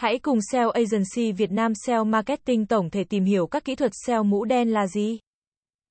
[0.00, 3.92] Hãy cùng SEO Agency Việt Nam SEO Marketing tổng thể tìm hiểu các kỹ thuật
[4.06, 5.18] SEO mũ đen là gì.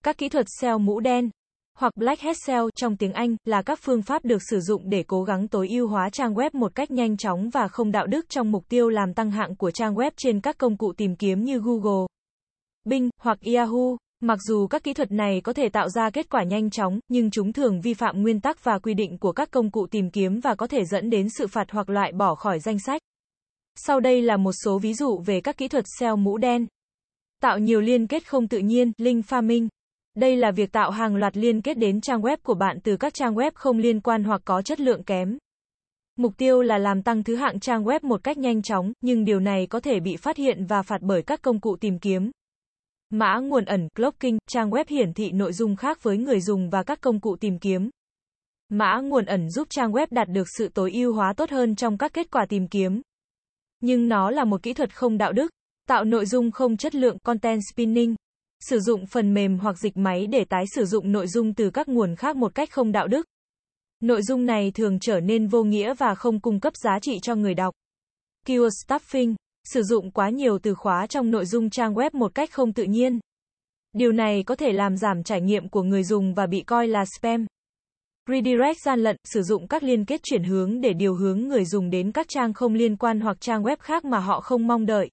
[0.03, 1.29] Các kỹ thuật SEO mũ đen
[1.77, 5.03] hoặc Black Hat SEO trong tiếng Anh là các phương pháp được sử dụng để
[5.07, 8.29] cố gắng tối ưu hóa trang web một cách nhanh chóng và không đạo đức
[8.29, 11.43] trong mục tiêu làm tăng hạng của trang web trên các công cụ tìm kiếm
[11.43, 12.07] như Google,
[12.85, 13.97] Bing hoặc Yahoo.
[14.19, 17.31] Mặc dù các kỹ thuật này có thể tạo ra kết quả nhanh chóng, nhưng
[17.31, 20.39] chúng thường vi phạm nguyên tắc và quy định của các công cụ tìm kiếm
[20.39, 23.01] và có thể dẫn đến sự phạt hoặc loại bỏ khỏi danh sách.
[23.85, 26.67] Sau đây là một số ví dụ về các kỹ thuật SEO mũ đen.
[27.41, 29.67] Tạo nhiều liên kết không tự nhiên, link farming.
[30.15, 33.13] Đây là việc tạo hàng loạt liên kết đến trang web của bạn từ các
[33.13, 35.37] trang web không liên quan hoặc có chất lượng kém.
[36.15, 39.39] Mục tiêu là làm tăng thứ hạng trang web một cách nhanh chóng, nhưng điều
[39.39, 42.31] này có thể bị phát hiện và phạt bởi các công cụ tìm kiếm.
[43.09, 46.83] Mã nguồn ẩn, cloaking, trang web hiển thị nội dung khác với người dùng và
[46.83, 47.89] các công cụ tìm kiếm.
[48.69, 51.97] Mã nguồn ẩn giúp trang web đạt được sự tối ưu hóa tốt hơn trong
[51.97, 53.01] các kết quả tìm kiếm.
[53.79, 55.51] Nhưng nó là một kỹ thuật không đạo đức.
[55.87, 58.15] Tạo nội dung không chất lượng, content spinning.
[58.59, 61.87] Sử dụng phần mềm hoặc dịch máy để tái sử dụng nội dung từ các
[61.87, 63.25] nguồn khác một cách không đạo đức.
[63.99, 67.35] Nội dung này thường trở nên vô nghĩa và không cung cấp giá trị cho
[67.35, 67.73] người đọc.
[68.45, 72.51] Keyword stuffing sử dụng quá nhiều từ khóa trong nội dung trang web một cách
[72.51, 73.19] không tự nhiên.
[73.93, 77.05] Điều này có thể làm giảm trải nghiệm của người dùng và bị coi là
[77.05, 77.45] spam.
[78.29, 81.89] Redirect gian lận, sử dụng các liên kết chuyển hướng để điều hướng người dùng
[81.89, 85.09] đến các trang không liên quan hoặc trang web khác mà họ không mong đợi.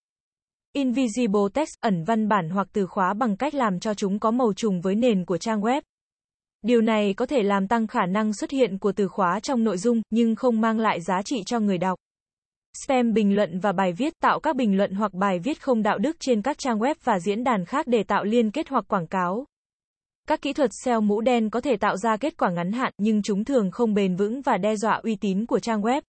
[0.73, 4.53] Invisible text, ẩn văn bản hoặc từ khóa bằng cách làm cho chúng có màu
[4.53, 5.83] trùng với nền của trang web.
[6.63, 9.79] Điều này có thể làm tăng khả năng xuất hiện của từ khóa trong nội
[9.79, 11.99] dung, nhưng không mang lại giá trị cho người đọc.
[12.85, 15.99] Spam bình luận và bài viết tạo các bình luận hoặc bài viết không đạo
[15.99, 19.07] đức trên các trang web và diễn đàn khác để tạo liên kết hoặc quảng
[19.07, 19.45] cáo.
[20.29, 23.23] Các kỹ thuật SEO mũ đen có thể tạo ra kết quả ngắn hạn, nhưng
[23.23, 26.01] chúng thường không bền vững và đe dọa uy tín của trang web.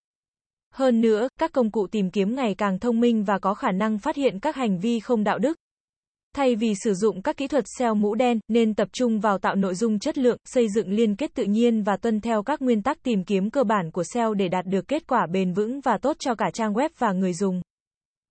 [0.73, 3.98] Hơn nữa, các công cụ tìm kiếm ngày càng thông minh và có khả năng
[3.98, 5.58] phát hiện các hành vi không đạo đức.
[6.36, 9.56] Thay vì sử dụng các kỹ thuật SEO mũ đen, nên tập trung vào tạo
[9.56, 12.83] nội dung chất lượng, xây dựng liên kết tự nhiên và tuân theo các nguyên
[12.83, 15.98] tắc tìm kiếm cơ bản của SEO để đạt được kết quả bền vững và
[15.98, 17.61] tốt cho cả trang web và người dùng.